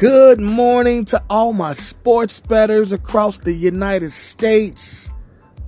[0.00, 5.10] Good morning to all my sports betters across the United States,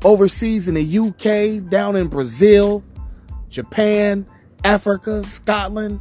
[0.03, 2.82] overseas in the UK, down in Brazil,
[3.50, 4.24] Japan,
[4.64, 6.00] Africa, Scotland,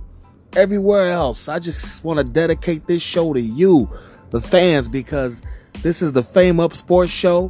[0.56, 1.50] everywhere else.
[1.50, 3.90] I just want to dedicate this show to you,
[4.30, 5.42] the fans, because
[5.82, 7.50] this is the Fame Up Sports Show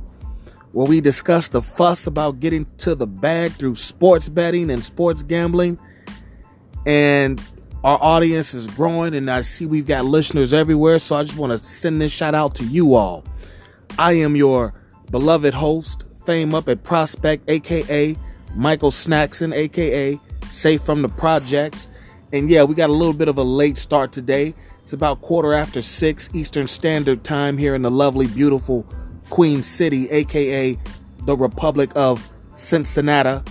[0.71, 5.21] where we discuss the fuss about getting to the bag through sports betting and sports
[5.21, 5.77] gambling.
[6.88, 7.40] And
[7.84, 10.99] our audience is growing, and I see we've got listeners everywhere.
[10.99, 13.23] So I just want to send this shout out to you all.
[13.98, 14.73] I am your
[15.09, 18.16] beloved host, Fame Up at Prospect, aka
[18.55, 21.90] Michael Snackson, aka Safe from the Projects.
[22.31, 24.54] And yeah, we got a little bit of a late start today.
[24.82, 28.84] It's about quarter after six Eastern Standard Time here in the lovely, beautiful
[29.29, 30.77] Queen City, aka
[31.26, 33.43] the Republic of Cincinnati,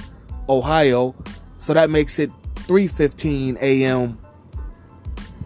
[0.48, 1.15] Ohio.
[1.59, 2.31] So that makes it
[2.70, 4.17] 3:15 a.m.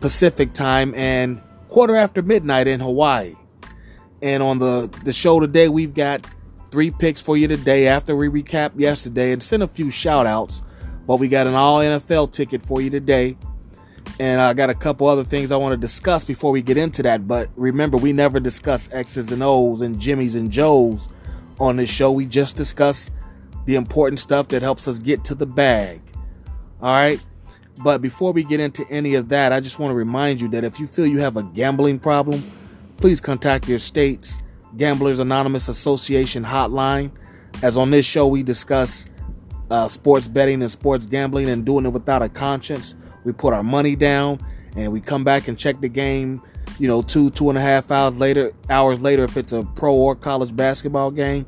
[0.03, 1.41] Pacific time and
[1.71, 3.35] quarter after midnight in Hawaii.
[4.21, 6.27] And on the the show today, we've got
[6.71, 10.63] three picks for you today after we recap yesterday and send a few shout outs.
[11.07, 13.39] But we got an all NFL ticket for you today.
[14.21, 17.03] And I got a couple other things I want to discuss before we get into
[17.05, 17.27] that.
[17.27, 21.09] But remember, we never discuss X's and O's and Jimmy's and Joe's
[21.59, 22.13] on this show.
[22.13, 23.11] We just discuss
[23.65, 26.03] the important stuff that helps us get to the bag.
[26.85, 27.19] All right.
[27.83, 30.65] But before we get into any of that, I just want to remind you that
[30.65, 32.45] if you feel you have a gambling problem,
[32.99, 34.43] please contact your state's
[34.77, 37.11] Gamblers Anonymous Association hotline.
[37.63, 39.07] As on this show, we discuss
[39.71, 42.97] uh, sports betting and sports gambling and doing it without a conscience.
[43.25, 44.39] We put our money down
[44.77, 46.43] and we come back and check the game.
[46.79, 49.95] You know, two two and a half hours later, hours later, if it's a pro
[49.95, 51.47] or college basketball game.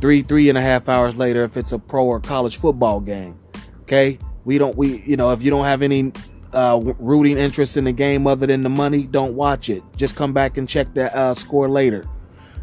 [0.00, 3.38] Three three and a half hours later, if it's a pro or college football game.
[3.82, 6.12] Okay, we don't we you know if you don't have any
[6.52, 9.82] uh, rooting interest in the game other than the money, don't watch it.
[9.96, 12.08] Just come back and check the uh, score later.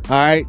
[0.09, 0.45] All right.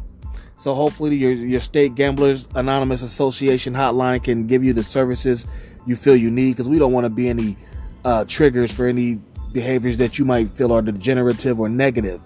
[0.57, 5.45] So hopefully your your state gamblers anonymous association hotline can give you the services
[5.85, 7.55] you feel you need because we don't want to be any
[8.03, 9.19] uh, triggers for any
[9.51, 12.21] behaviors that you might feel are degenerative or negative.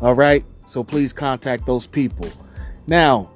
[0.00, 0.44] All right.
[0.68, 2.30] So please contact those people.
[2.86, 3.30] Now,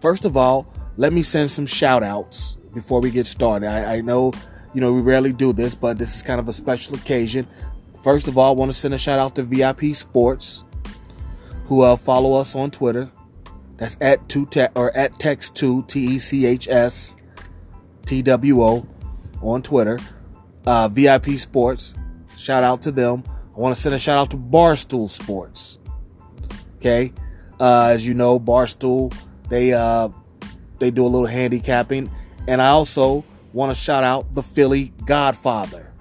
[0.00, 0.66] first of all,
[0.96, 3.66] let me send some shout outs before we get started.
[3.66, 4.32] I, I know,
[4.74, 7.48] you know, we rarely do this, but this is kind of a special occasion.
[8.04, 10.62] First of all, I want to send a shout out to VIP Sports,
[11.64, 13.10] who uh, follow us on Twitter.
[13.78, 17.16] That's at two te- or at text two T E C H S
[18.04, 18.86] T W O
[19.40, 19.98] on Twitter.
[20.66, 21.94] Uh, VIP Sports,
[22.36, 23.24] shout out to them.
[23.56, 25.78] I want to send a shout out to Barstool Sports.
[26.76, 27.14] Okay,
[27.58, 29.16] uh, as you know, Barstool
[29.48, 30.10] they uh,
[30.78, 32.10] they do a little handicapping
[32.46, 35.92] and I also want to shout out the Philly Godfather.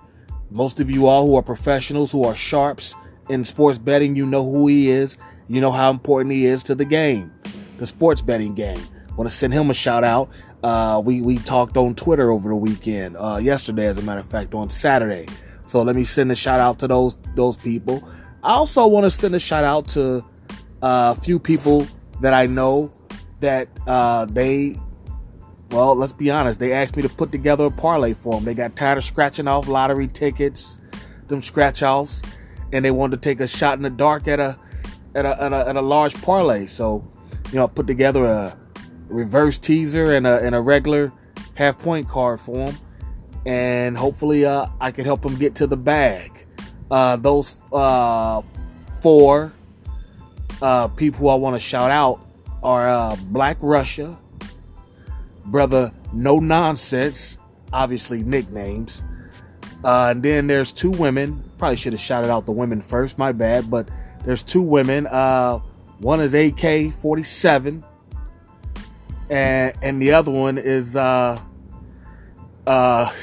[0.52, 2.96] Most of you all who are professionals, who are sharps
[3.30, 5.18] in sports betting, you know who he is.
[5.48, 7.32] You know how important he is to the game,
[7.78, 8.82] the sports betting game.
[9.16, 10.30] Want to send him a shout out.
[10.64, 14.30] Uh, we we talked on Twitter over the weekend, uh, yesterday, as a matter of
[14.30, 15.28] fact, on Saturday.
[15.68, 18.08] So let me send a shout out to those those people.
[18.44, 20.26] I also want to send a shout out to
[20.82, 21.88] uh, a few people
[22.22, 22.92] that I know
[23.40, 24.80] that uh, they
[25.76, 26.60] well, let's be honest.
[26.60, 28.46] They asked me to put together a parlay for them.
[28.46, 30.80] They got tired of scratching off lottery tickets,
[31.28, 32.24] them scratch offs,
[32.72, 34.58] and they wanted to take a shot in the dark at a
[35.16, 36.66] at a, at a, at a large parlay.
[36.66, 37.06] So,
[37.52, 38.58] you know, I put together a
[39.10, 41.12] reverse teaser and a and a regular
[41.56, 42.78] half point card for them,
[43.46, 46.32] and hopefully, uh, I could help them get to the bag.
[46.90, 48.42] Uh, those uh,
[49.02, 49.52] four
[50.62, 52.22] uh, people I want to shout out
[52.64, 54.18] are uh, Black Russia
[55.46, 57.38] brother No Nonsense,
[57.72, 59.04] obviously nicknames.
[59.84, 61.44] Uh, and then there's two women.
[61.58, 63.18] Probably should have shouted out the women first.
[63.18, 63.70] My bad.
[63.70, 63.90] But
[64.24, 65.08] there's two women.
[65.08, 65.60] Uh,
[66.00, 67.84] one is AK 47,
[69.30, 71.40] and and the other one is uh,
[72.66, 73.14] uh,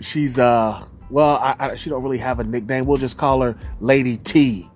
[0.00, 2.86] she's uh, well, I, I, she don't really have a nickname.
[2.86, 4.70] We'll just call her Lady T.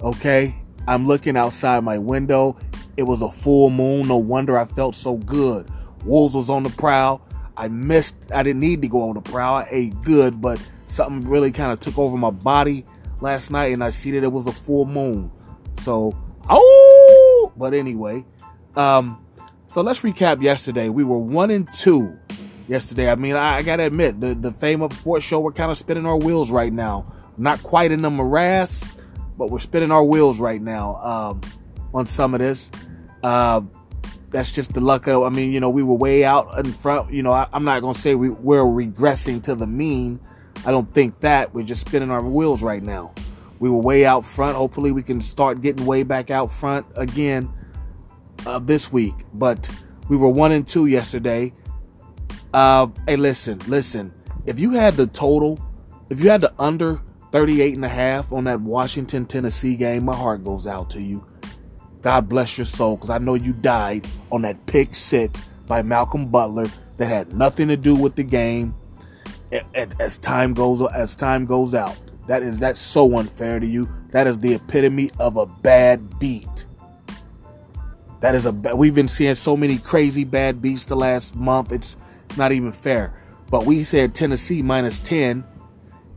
[0.00, 0.54] Okay.
[0.86, 2.56] I'm looking outside my window.
[2.96, 4.08] It was a full moon.
[4.08, 5.70] No wonder I felt so good.
[6.08, 7.20] Wolves was on the prowl.
[7.56, 9.56] I missed, I didn't need to go on the prowl.
[9.56, 12.86] I ate good, but something really kind of took over my body
[13.20, 15.30] last night and I see that it was a full moon.
[15.80, 16.16] So,
[16.48, 18.24] oh, but anyway,
[18.74, 19.24] um,
[19.66, 20.88] so let's recap yesterday.
[20.88, 22.18] We were one and two
[22.68, 23.10] yesterday.
[23.10, 25.76] I mean, I, I gotta admit, the, the Fame Up Sports Show, we're kind of
[25.76, 27.12] spinning our wheels right now.
[27.36, 28.92] Not quite in the morass,
[29.36, 31.40] but we're spinning our wheels right now um,
[31.92, 32.70] on some of this.
[33.22, 33.60] Uh,
[34.30, 35.22] that's just the luck of.
[35.22, 37.12] I mean, you know, we were way out in front.
[37.12, 40.20] You know, I, am not gonna say we, we're regressing to the mean.
[40.66, 43.14] I don't think that we're just spinning our wheels right now.
[43.58, 44.56] We were way out front.
[44.56, 47.52] Hopefully, we can start getting way back out front again
[48.46, 49.14] uh, this week.
[49.34, 49.70] But
[50.08, 51.52] we were one and two yesterday.
[52.52, 54.12] Uh, hey, listen, listen.
[54.46, 55.58] If you had the total,
[56.08, 57.00] if you had the under
[57.32, 61.26] 38 and a half on that Washington Tennessee game, my heart goes out to you.
[62.08, 66.28] God bless your soul, because I know you died on that pick six by Malcolm
[66.28, 68.74] Butler that had nothing to do with the game.
[69.74, 73.90] As time goes as time goes out, that is that's so unfair to you.
[74.12, 76.64] That is the epitome of a bad beat.
[78.20, 81.72] That is a we've been seeing so many crazy bad beats the last month.
[81.72, 81.98] It's
[82.38, 83.12] not even fair.
[83.50, 85.44] But we said Tennessee minus 10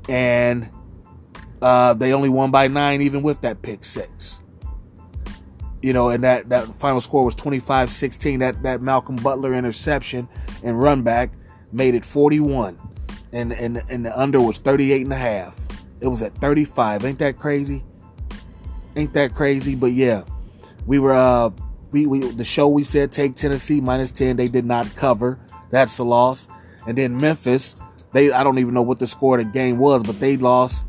[0.07, 0.69] and
[1.61, 4.41] uh, they only won by 9 even with that pick 6.
[5.81, 8.39] You know, and that that final score was 25-16.
[8.39, 10.27] That that Malcolm Butler interception
[10.63, 11.31] and run back
[11.71, 12.77] made it 41.
[13.33, 15.59] And and and the under was 38 and a half.
[15.99, 17.05] It was at 35.
[17.05, 17.83] Ain't that crazy?
[18.95, 19.75] Ain't that crazy?
[19.75, 20.23] But yeah,
[20.85, 21.49] we were uh
[21.91, 24.35] we, we the show we said take Tennessee minus 10.
[24.35, 25.39] They did not cover.
[25.69, 26.47] That's the loss.
[26.87, 27.75] And then Memphis,
[28.13, 30.85] they I don't even know what the score of the game was, but they lost.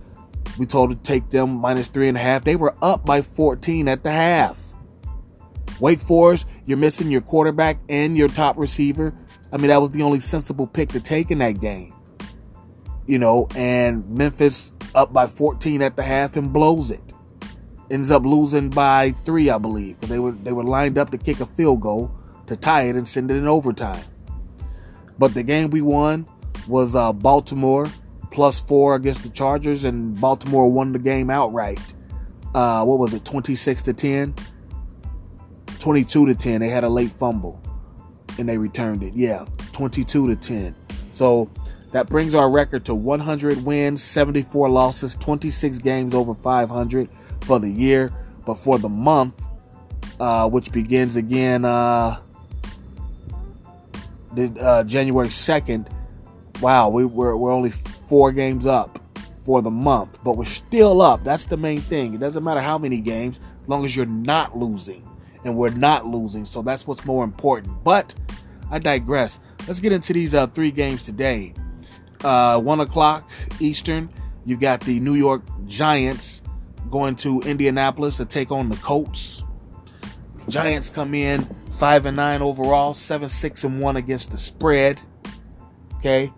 [0.59, 2.45] We told to take them minus three and a half.
[2.45, 4.72] They were up by 14 at the half.
[5.83, 9.13] Wake Forest, you're missing your quarterback and your top receiver.
[9.53, 11.93] I mean, that was the only sensible pick to take in that game.
[13.07, 17.03] You know, and Memphis up by 14 at the half and blows it
[17.91, 20.01] ends up losing by three, I believe.
[20.01, 22.11] They were they were lined up to kick a field goal
[22.47, 24.05] to tie it and send it in overtime.
[25.19, 26.27] But the game we won
[26.67, 27.87] was uh, Baltimore
[28.31, 31.95] plus four against the Chargers, and Baltimore won the game outright.
[32.55, 34.35] Uh, what was it, 26 to 10?
[35.83, 36.61] 22 to 10.
[36.61, 37.61] They had a late fumble
[38.39, 39.15] and they returned it.
[39.15, 40.77] Yeah, 22 to 10.
[41.11, 41.51] So
[41.91, 47.09] that brings our record to 100 wins, 74 losses, 26 games over 500
[47.41, 48.13] for the year,
[48.47, 49.45] but for the month,
[50.21, 52.21] uh, which begins again uh,
[54.35, 55.91] the, uh, January 2nd,
[56.61, 59.05] wow, we, we're, we're only four games up
[59.45, 61.25] for the month, but we're still up.
[61.25, 62.15] That's the main thing.
[62.15, 65.09] It doesn't matter how many games, as long as you're not losing.
[65.45, 67.83] And we're not losing, so that's what's more important.
[67.83, 68.15] But
[68.71, 69.41] I digress.
[69.67, 71.55] Let's get into these uh, three games today.
[72.23, 73.29] Uh, one o'clock
[73.61, 74.09] Eastern,
[74.45, 76.43] you've got the New York Giants
[76.91, 79.43] going to Indianapolis to take on the Colts.
[80.49, 81.49] Giants come in
[81.79, 85.01] five and nine overall, seven six and one against the spread.
[85.97, 86.33] Okay.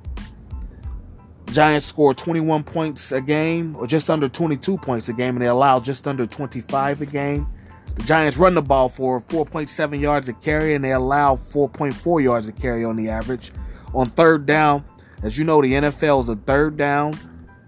[1.47, 5.49] Giants score 21 points a game, or just under 22 points a game, and they
[5.49, 7.47] allow just under 25 a game.
[7.97, 12.49] The Giants run the ball for 4.7 yards a carry, and they allow 4.4 yards
[12.49, 13.53] a carry on the average.
[13.95, 14.85] On third down,
[15.23, 17.15] as you know, the NFL is a third down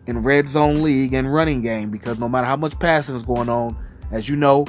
[0.06, 3.48] in red zone league and running game because no matter how much passing is going
[3.48, 3.76] on,
[4.10, 4.66] as you know,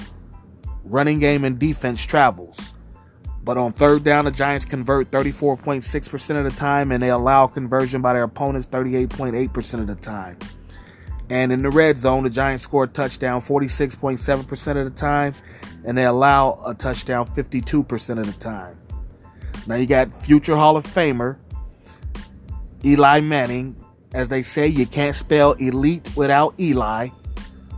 [0.84, 2.74] running game and defense travels.
[3.44, 8.02] But on third down, the Giants convert 34.6% of the time and they allow conversion
[8.02, 10.38] by their opponents 38.8% of the time.
[11.30, 15.34] And in the red zone, the Giants score a touchdown 46.7% of the time
[15.84, 18.78] and they allow a touchdown 52% of the time.
[19.68, 21.38] Now you got future Hall of Famer
[22.84, 23.76] Eli Manning
[24.14, 27.10] as they say, you can't spell elite without Eli.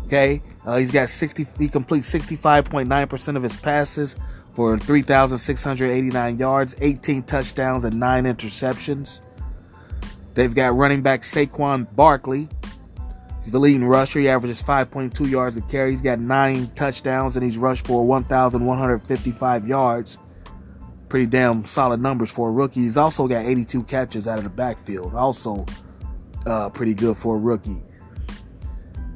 [0.06, 1.46] Okay, uh, he's got 60.
[1.58, 4.16] He completes 65.9% of his passes
[4.56, 9.22] for 3,689 yards, 18 touchdowns, and nine interceptions.
[10.34, 12.48] They've got running back Saquon Barkley.
[13.44, 14.20] He's the leading rusher.
[14.20, 15.92] He averages 5.2 yards a carry.
[15.92, 20.18] He's got nine touchdowns and he's rushed for 1,155 yards.
[21.08, 22.82] Pretty damn solid numbers for a rookie.
[22.82, 25.16] He's also got 82 catches out of the backfield.
[25.16, 25.66] Also,
[26.46, 27.82] uh, pretty good for a rookie.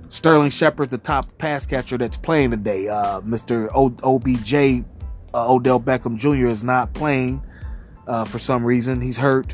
[0.09, 2.87] Sterling Shepard's the top pass catcher that's playing today.
[2.87, 3.69] Uh, Mr.
[3.73, 4.85] O- OBJ,
[5.33, 6.47] uh, Odell Beckham Jr.
[6.47, 7.43] is not playing
[8.07, 9.01] uh, for some reason.
[9.01, 9.53] He's hurt.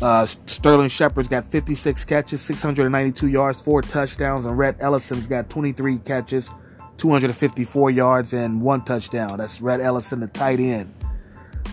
[0.00, 5.98] Uh, Sterling Shepard's got 56 catches, 692 yards, four touchdowns, and Rhett Ellison's got 23
[5.98, 6.50] catches,
[6.98, 9.38] 254 yards, and one touchdown.
[9.38, 10.94] That's Rhett Ellison, the tight end.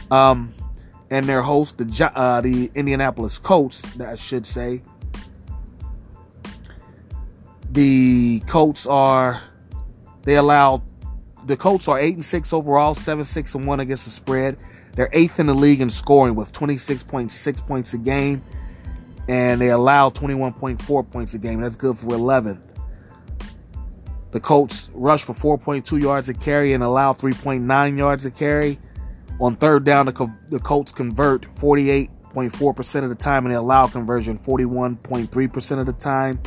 [0.09, 0.53] Um,
[1.11, 4.81] and their host, the uh, the Indianapolis Colts, I should say.
[7.71, 9.43] The Colts are
[10.23, 10.81] they allow
[11.45, 14.57] the Colts are eight and six overall, seven six and one against the spread.
[14.93, 18.41] They're eighth in the league in scoring with 26.6 points a game,
[19.27, 21.61] and they allow 21.4 points a game.
[21.61, 22.63] That's good for 11th.
[24.31, 28.79] The Colts rush for 4.2 yards a carry and allow 3.9 yards a carry.
[29.39, 34.37] On third down, the, the Colts convert 48.4% of the time and they allow conversion
[34.37, 36.41] 41.3% of the time.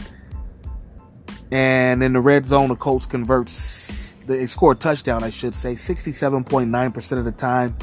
[1.50, 3.49] And in the red zone, the Colts convert,
[4.29, 7.77] they score a touchdown, I should say, 67.9% of the time.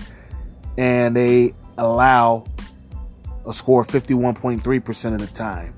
[0.77, 2.45] And they allow
[3.45, 5.73] a score 51.3% of the time.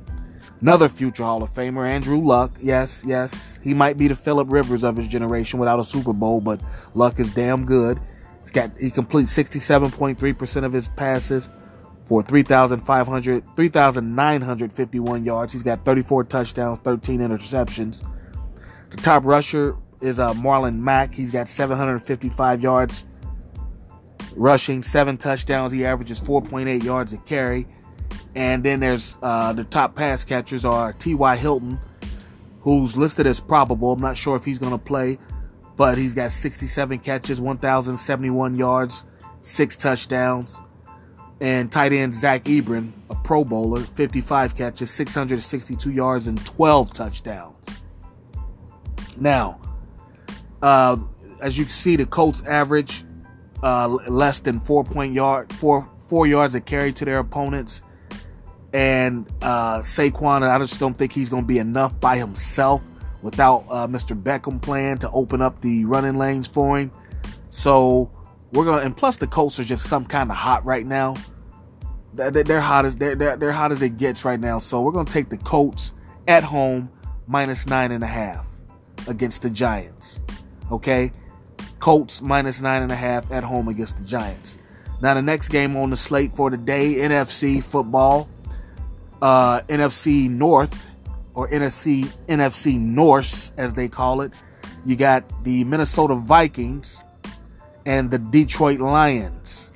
[0.62, 2.52] Another future Hall of Famer, Andrew Luck.
[2.60, 6.42] Yes, yes, he might be the Philip Rivers of his generation without a Super Bowl,
[6.42, 6.60] but
[6.96, 8.00] Luck is damn good.
[8.42, 11.50] He's got he completes 67.3% of his passes
[12.08, 15.54] for 3,500 3,951 yards.
[15.54, 18.08] He's got 34 touchdowns, 13 interceptions.
[18.90, 21.14] The top rusher is uh, Marlon Mack.
[21.14, 23.06] He's got 755 yards
[24.38, 25.72] rushing, seven touchdowns.
[25.72, 27.68] He averages 4.8 yards a carry.
[28.36, 31.36] And then there's uh, the top pass catchers are T.Y.
[31.38, 31.80] Hilton,
[32.62, 33.94] who's listed as probable.
[33.94, 35.18] I'm not sure if he's going to play,
[35.76, 39.06] but he's got 67 catches, 1,071 yards,
[39.42, 40.60] six touchdowns.
[41.40, 47.58] And tight end Zach Ebron, a Pro Bowler, 55 catches, 662 yards, and 12 touchdowns.
[49.20, 49.60] Now,
[50.62, 50.98] uh,
[51.40, 53.04] as you can see, the Colts average
[53.64, 57.82] uh, less than four point yard, four four yards a carry to their opponents.
[58.74, 62.88] And uh, Saquon, I just don't think he's going to be enough by himself
[63.22, 64.22] without uh, Mr.
[64.22, 66.92] Beckham playing to open up the running lanes for him.
[67.50, 68.12] So
[68.52, 71.16] we're gonna, and plus the Colts are just some kind of hot right now.
[72.14, 74.60] They're hot as they're, they're, they're hot as it gets right now.
[74.60, 75.94] So we're gonna take the Colts
[76.28, 76.90] at home
[77.26, 78.48] minus nine and a half
[79.08, 80.22] against the Giants.
[80.72, 81.12] Okay,
[81.80, 84.58] Colts minus nine and a half at home against the Giants.
[85.02, 88.28] Now the next game on the slate for today NFC football,
[89.22, 90.88] uh, NFC North
[91.34, 94.34] or NFC NFC Norse as they call it.
[94.86, 97.04] You got the Minnesota Vikings
[97.86, 99.70] and the Detroit Lions.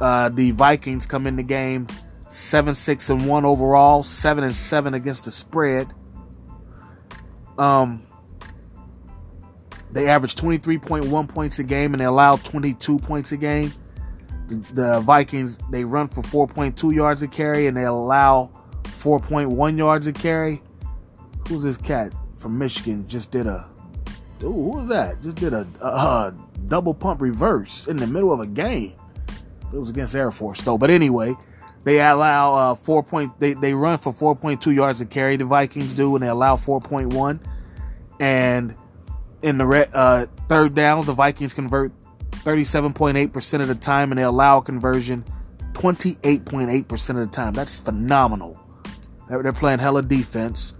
[0.00, 1.86] Uh, the Vikings come in the game
[2.28, 5.88] seven six and one overall, seven and seven against the spread.
[7.58, 8.02] Um,
[9.92, 13.72] they average 23.1 points a game and they allow 22 points a game.
[14.48, 18.50] The, Vikings, they run for 4.2 yards a carry and they allow
[18.84, 20.62] 4.1 yards a carry.
[21.48, 23.06] Who's this cat from Michigan?
[23.08, 23.68] Just did a.
[24.42, 25.22] Ooh, who was that?
[25.22, 26.34] Just did a, a, a
[26.66, 28.94] double pump reverse in the middle of a game.
[29.72, 30.78] It was against Air Force, though.
[30.78, 31.34] But anyway,
[31.84, 33.38] they allow uh, four point.
[33.38, 35.36] They they run for 4.2 yards a carry.
[35.36, 37.40] The Vikings do, and they allow 4.1.
[38.18, 38.74] And
[39.42, 41.92] in the red, uh, third downs, the Vikings convert
[42.30, 45.24] 37.8% of the time and they allow a conversion
[45.72, 47.52] 28.8% of the time.
[47.52, 48.60] That's phenomenal.
[49.28, 50.74] They're playing hella defense.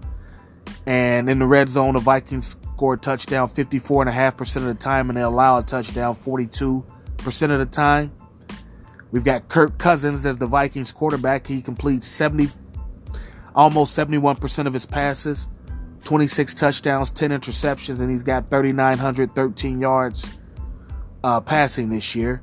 [0.85, 5.17] And in the red zone, the Vikings score a touchdown 54.5% of the time and
[5.17, 6.83] they allow a touchdown 42%
[7.51, 8.11] of the time.
[9.11, 11.45] We've got Kirk Cousins as the Vikings quarterback.
[11.45, 12.49] He completes 70
[13.55, 15.47] almost 71% of his passes.
[16.03, 20.37] 26 touchdowns, 10 interceptions, and he's got 3,913 yards
[21.23, 22.41] uh, passing this year.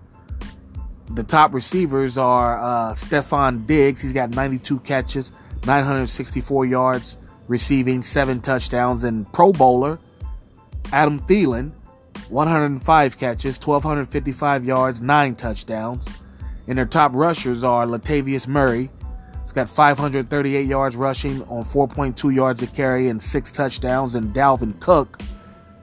[1.10, 4.00] The top receivers are uh, Stefon Diggs.
[4.00, 5.32] He's got 92 catches,
[5.66, 9.04] 964 yards, receiving seven touchdowns.
[9.04, 9.98] And Pro Bowler
[10.92, 11.72] Adam Thielen,
[12.28, 16.06] 105 catches, 1,255 yards, nine touchdowns.
[16.66, 18.90] And their top rushers are Latavius Murray,
[19.48, 24.14] He's got 538 yards rushing on 4.2 yards a carry and six touchdowns.
[24.14, 25.22] And Dalvin Cook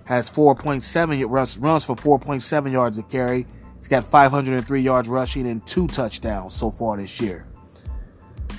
[0.03, 3.47] has 4.7 runs, runs for 4.7 yards a carry.
[3.79, 7.47] He's got 503 yards rushing and two touchdowns so far this year.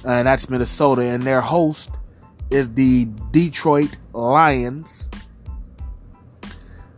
[0.05, 1.03] And that's Minnesota.
[1.03, 1.93] And their host
[2.51, 5.09] is the Detroit Lions,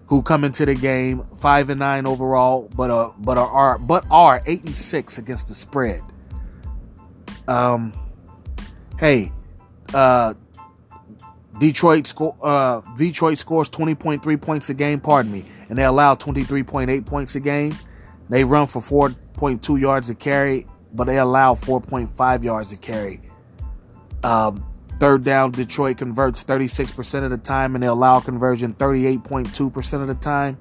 [0.07, 4.43] who come into the game five and nine overall, but are but are but are
[4.47, 6.03] eight and six against the spread.
[7.49, 7.93] Um,
[9.01, 9.33] hey,
[9.95, 10.35] uh,
[11.59, 12.37] Detroit score.
[12.41, 15.01] Uh, Detroit scores 20.3 points a game.
[15.01, 17.75] Pardon me, and they allow 23.8 points a game.
[18.29, 23.23] They run for 4.2 yards a carry, but they allow 4.5 yards a carry.
[24.23, 24.65] Um,
[25.01, 30.15] third down, Detroit converts 36% of the time, and they allow conversion 38.2% of the
[30.15, 30.59] time.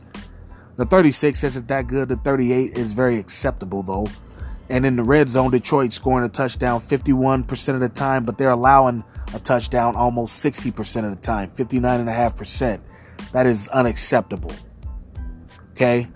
[0.78, 2.08] The 36 isn't that good.
[2.08, 4.08] The 38 is very acceptable, though.
[4.70, 8.50] And in the red zone, Detroit scoring a touchdown 51% of the time, but they're
[8.50, 12.80] allowing a touchdown almost 60% of the time, 59.5%.
[13.32, 14.54] That is unacceptable.
[15.72, 16.08] Okay.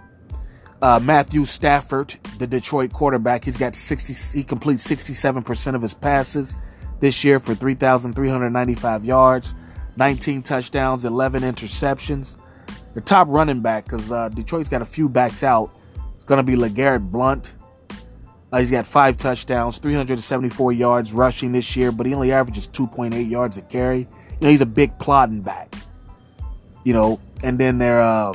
[0.81, 6.55] Uh, Matthew Stafford, the Detroit quarterback, he's got 60, he completes 67% of his passes
[7.00, 9.55] this year for 3,395 yards,
[9.98, 12.39] 19 touchdowns, 11 interceptions.
[12.96, 15.75] The top running back, because uh, Detroit's got a few backs out,
[16.15, 17.53] it's going to be LeGarrette Blunt.
[18.51, 23.29] Uh, he's got five touchdowns, 374 yards rushing this year, but he only averages 2.8
[23.29, 24.00] yards a carry.
[24.00, 24.08] You
[24.41, 25.74] know, he's a big plodding back.
[26.84, 28.34] You know, and then their uh,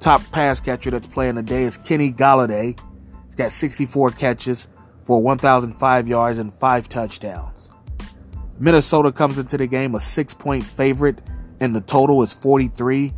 [0.00, 2.78] top pass catcher that's playing today is Kenny Golladay.
[3.26, 4.68] He's got 64 catches
[5.04, 7.70] for 1,005 yards and five touchdowns.
[8.58, 11.20] Minnesota comes into the game a six point favorite,
[11.60, 13.12] and the total is 43.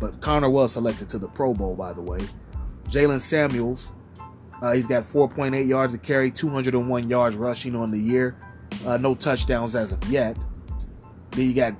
[0.00, 2.20] But Conner was selected to the Pro Bowl, by the way.
[2.88, 3.92] Jaylen Samuels,
[4.62, 8.36] uh, he's got 4.8 yards to carry, 201 yards rushing on the year.
[8.84, 10.36] Uh, no touchdowns as of yet.
[11.36, 11.74] Then you got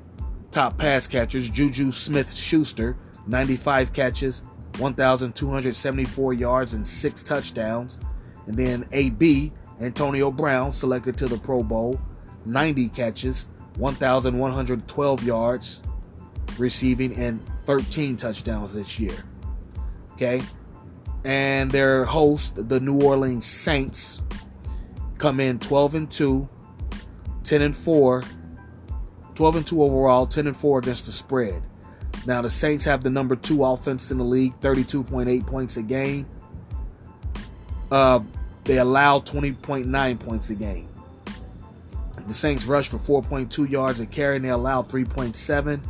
[0.51, 4.43] top pass catchers Juju Smith Schuster, 95 catches,
[4.79, 7.99] 1,274 yards, and six touchdowns.
[8.47, 11.99] And then AB, Antonio Brown, selected to the Pro Bowl,
[12.45, 15.83] 90 catches, 1,112 yards
[16.59, 19.25] receiving, and 13 touchdowns this year.
[20.13, 20.43] Okay.
[21.25, 24.23] And their host, the New Orleans Saints,
[25.17, 26.49] come in 12 and 2,
[27.43, 28.23] 10 and 4,
[29.37, 31.63] 12 and 2 overall, 10 and 4 against the spread.
[32.27, 36.27] Now the Saints have the number two offense in the league, 32.8 points a game.
[37.91, 38.21] Uh,
[38.65, 40.89] they allow 20.9 points a game.
[42.27, 45.81] The Saints rush for 4.2 yards a carry, and they allow 3.7.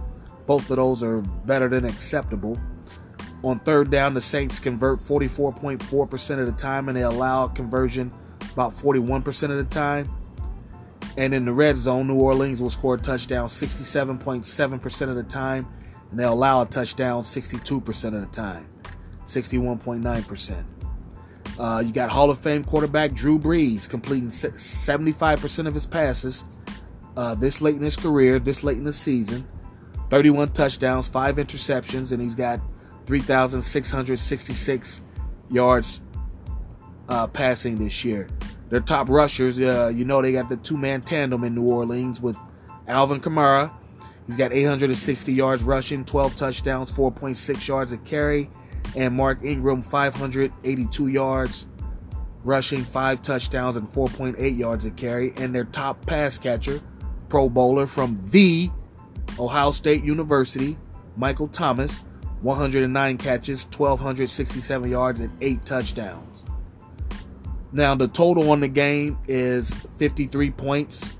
[0.46, 2.59] Both of those are better than acceptable.
[3.42, 8.12] On third down, the Saints convert 44.4% of the time, and they allow conversion
[8.52, 10.11] about 41% of the time.
[11.16, 15.66] And in the red zone, New Orleans will score a touchdown 67.7% of the time,
[16.11, 18.68] and they'll allow a touchdown 62% of the time,
[19.24, 20.64] 61.9%.
[21.59, 26.44] Uh, you got Hall of Fame quarterback Drew Brees completing 75% of his passes
[27.16, 29.46] uh, this late in his career, this late in the season.
[30.11, 32.61] 31 touchdowns, 5 interceptions, and he's got
[33.07, 35.02] 3,666
[35.50, 36.02] yards
[37.09, 38.29] uh, passing this year.
[38.68, 42.20] Their top rushers, uh, you know, they got the two man tandem in New Orleans
[42.20, 42.37] with
[42.88, 43.72] Alvin Kamara.
[44.26, 48.50] He's got 860 yards rushing, 12 touchdowns, 4.6 yards a carry.
[48.96, 51.66] And Mark Ingram, 582 yards
[52.42, 55.33] rushing, 5 touchdowns, and 4.8 yards a carry.
[55.37, 56.81] And their top pass catcher,
[57.29, 58.70] Pro Bowler from the
[59.38, 60.76] Ohio State University,
[61.16, 62.00] Michael Thomas,
[62.40, 66.44] 109 catches, 1,267 yards, and 8 touchdowns.
[67.72, 71.16] Now, the total on the game is 53 points,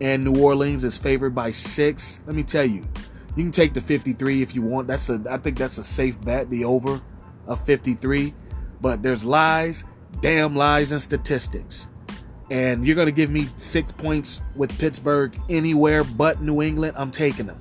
[0.00, 2.20] and New Orleans is favored by six.
[2.26, 2.86] Let me tell you,
[3.36, 4.88] you can take the 53 if you want.
[4.88, 7.00] That's a, I think that's a safe bet, the over
[7.46, 8.34] of 53.
[8.80, 9.84] But there's lies,
[10.22, 11.88] damn lies, and statistics.
[12.50, 16.94] And you're to give me six points with Pittsburgh anywhere but New England.
[16.96, 17.60] I'm taking them.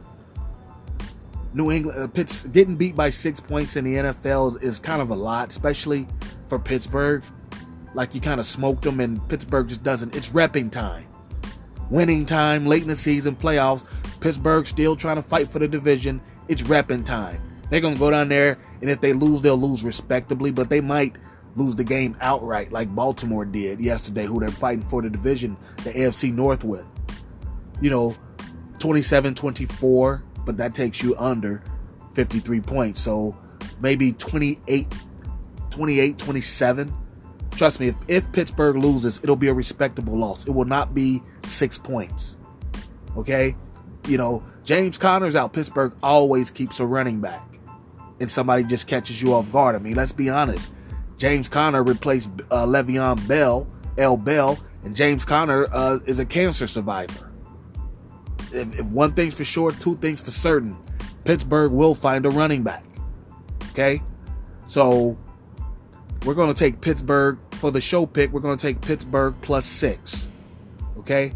[1.53, 5.01] New England, uh, Pitts, getting beat by six points in the NFL is, is kind
[5.01, 6.07] of a lot, especially
[6.47, 7.23] for Pittsburgh
[7.97, 10.15] like you kind of smoked them, and Pittsburgh just doesn't.
[10.15, 11.07] It's repping time,
[11.89, 13.83] winning time, late in the season, playoffs.
[14.19, 16.21] Pittsburgh still trying to fight for the division.
[16.47, 17.41] It's repping time.
[17.71, 21.15] They're gonna go down there, and if they lose, they'll lose respectably, but they might
[21.55, 25.91] lose the game outright, like Baltimore did yesterday, who they're fighting for the division, the
[25.91, 26.85] AFC North with.
[27.81, 28.15] You know,
[28.77, 31.63] 27 24, but that takes you under.
[32.13, 33.01] 53 points.
[33.01, 33.35] So
[33.81, 34.87] maybe 28,
[35.71, 36.93] 28, 27.
[37.57, 40.45] Trust me, if, if Pittsburgh loses, it'll be a respectable loss.
[40.45, 42.37] It will not be six points.
[43.17, 43.55] Okay?
[44.07, 45.53] You know, James Conner's out.
[45.53, 47.57] Pittsburgh always keeps a running back.
[48.19, 49.75] And somebody just catches you off guard.
[49.75, 50.71] I mean, let's be honest.
[51.17, 53.67] James Conner replaced uh, Le'Veon Bell,
[53.97, 54.17] L.
[54.17, 57.31] Bell, and James Conner uh, is a cancer survivor.
[58.53, 60.77] If, if one thing's for sure, two things for certain.
[61.23, 62.85] Pittsburgh will find a running back.
[63.71, 64.03] Okay?
[64.67, 65.17] So
[66.23, 68.31] we're going to take Pittsburgh for the show pick.
[68.31, 70.27] We're going to take Pittsburgh plus six.
[70.99, 71.33] Okay?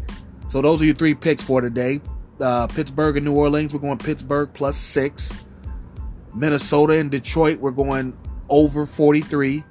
[0.48, 2.00] So those are your three picks for today.
[2.40, 5.32] Uh, Pittsburgh and New Orleans, we're going Pittsburgh plus six.
[6.34, 8.16] Minnesota and Detroit, we're going
[8.48, 9.62] over 43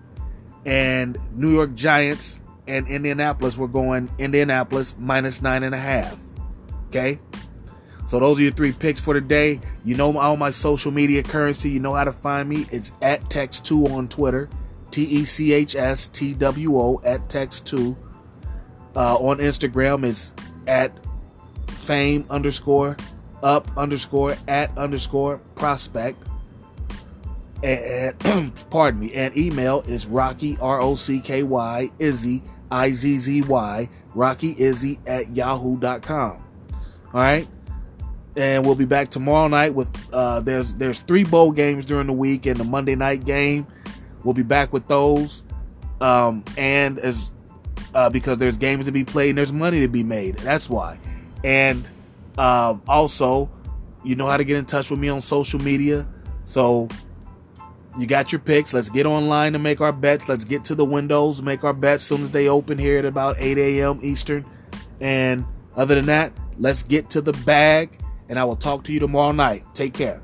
[0.65, 6.17] and New York Giants and Indianapolis, we're going Indianapolis minus nine and a half.
[6.87, 7.19] Okay.
[8.07, 9.59] So those are your three picks for today.
[9.85, 11.69] You know all my social media currency.
[11.69, 12.65] You know how to find me.
[12.71, 14.49] It's at Text2 on Twitter.
[14.91, 17.95] T E C H S T W O at Text2.
[18.95, 20.33] Uh, on Instagram, it's
[20.67, 20.91] at
[21.67, 22.97] fame underscore
[23.41, 26.21] up underscore at underscore prospect
[27.63, 33.17] and pardon me, and email is Rocky R O C K Y Izzy I Z
[33.19, 36.43] Z Y Rocky Izzy at yahoo.com.
[37.13, 37.47] All right.
[38.37, 42.13] And we'll be back tomorrow night with uh there's there's three bowl games during the
[42.13, 43.67] week and the Monday night game.
[44.23, 45.43] We'll be back with those.
[45.99, 47.31] Um and as
[47.93, 50.37] uh because there's games to be played and there's money to be made.
[50.37, 50.99] That's why.
[51.43, 51.87] And
[52.37, 53.51] um also
[54.03, 56.07] you know how to get in touch with me on social media.
[56.45, 56.87] So
[57.97, 58.73] you got your picks.
[58.73, 60.27] Let's get online and make our bets.
[60.29, 63.05] Let's get to the windows, make our bets as soon as they open here at
[63.05, 63.99] about 8 a.m.
[64.01, 64.45] Eastern.
[64.99, 67.99] And other than that, let's get to the bag.
[68.29, 69.65] And I will talk to you tomorrow night.
[69.73, 70.21] Take care.